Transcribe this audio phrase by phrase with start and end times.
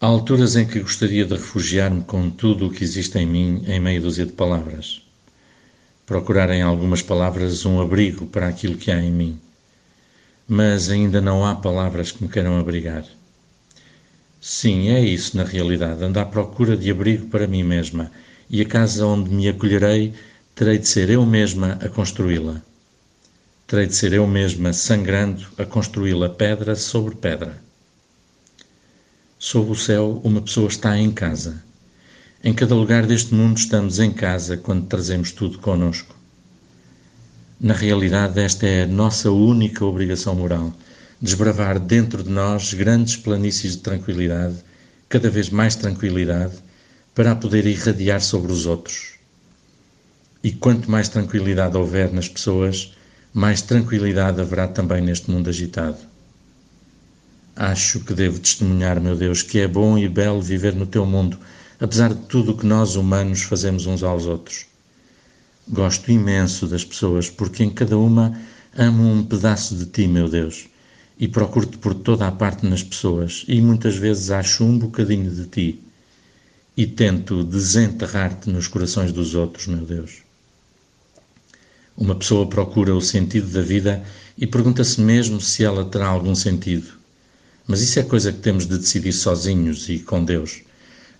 [0.00, 3.80] Há alturas em que gostaria de refugiar-me com tudo o que existe em mim em
[3.80, 5.02] meia dúzia de palavras.
[6.06, 9.40] Procurar em algumas palavras um abrigo para aquilo que há em mim.
[10.46, 13.04] Mas ainda não há palavras que me queiram abrigar.
[14.40, 16.04] Sim, é isso na realidade.
[16.04, 18.12] Ando à procura de abrigo para mim mesma
[18.48, 20.14] e a casa onde me acolherei
[20.54, 22.62] terei de ser eu mesma a construí-la.
[23.66, 27.66] Terei de ser eu mesma, sangrando, a construí-la pedra sobre pedra.
[29.40, 31.62] Sob o céu, uma pessoa está em casa.
[32.42, 36.16] Em cada lugar deste mundo estamos em casa quando trazemos tudo conosco.
[37.60, 40.72] Na realidade, esta é a nossa única obrigação moral:
[41.22, 44.56] desbravar dentro de nós grandes planícies de tranquilidade,
[45.08, 46.56] cada vez mais tranquilidade,
[47.14, 49.14] para a poder irradiar sobre os outros.
[50.42, 52.92] E quanto mais tranquilidade houver nas pessoas,
[53.32, 55.98] mais tranquilidade haverá também neste mundo agitado.
[57.60, 61.36] Acho que devo testemunhar, meu Deus, que é bom e belo viver no teu mundo,
[61.80, 64.66] apesar de tudo o que nós humanos fazemos uns aos outros.
[65.66, 68.40] Gosto imenso das pessoas, porque em cada uma
[68.76, 70.68] amo um pedaço de ti, meu Deus,
[71.18, 75.46] e procuro-te por toda a parte nas pessoas, e muitas vezes acho um bocadinho de
[75.46, 75.82] ti,
[76.76, 80.18] e tento desenterrar-te nos corações dos outros, meu Deus.
[81.96, 84.04] Uma pessoa procura o sentido da vida
[84.38, 86.97] e pergunta-se mesmo se ela terá algum sentido.
[87.68, 90.62] Mas isso é coisa que temos de decidir sozinhos e com Deus.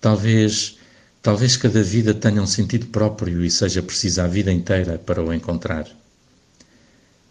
[0.00, 0.78] Talvez,
[1.20, 5.34] talvez cada vida tenha um sentido próprio e seja precisa a vida inteira para o
[5.34, 5.86] encontrar.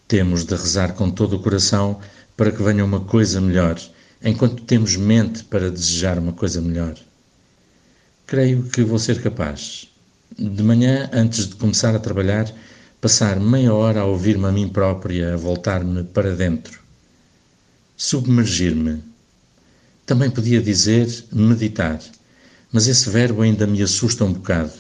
[0.08, 2.00] Temos de rezar com todo o coração
[2.38, 3.82] para que venha uma coisa melhor,
[4.24, 6.96] enquanto temos mente para desejar uma coisa melhor.
[8.28, 9.88] Creio que vou ser capaz.
[10.38, 12.48] De manhã, antes de começar a trabalhar,
[13.02, 16.89] passar meia hora a ouvir-me a mim própria, a voltar-me para dentro
[18.02, 19.04] submergir-me.
[20.06, 22.00] Também podia dizer meditar,
[22.72, 24.72] mas esse verbo ainda me assusta um bocado.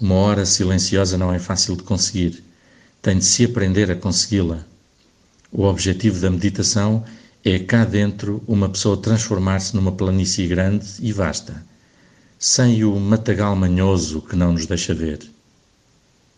[0.00, 2.44] Uma hora silenciosa não é fácil de conseguir.
[3.02, 4.64] Tem de se aprender a consegui-la.
[5.50, 7.04] O objetivo da meditação
[7.44, 11.60] é cá dentro uma pessoa transformar-se numa planície grande e vasta,
[12.38, 15.18] sem o matagal manhoso que não nos deixa ver.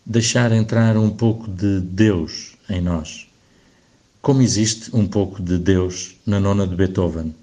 [0.03, 3.26] Deixar entrar um pouco de Deus em nós
[4.21, 7.33] como existe um pouco de Deus na nona de Beethoven.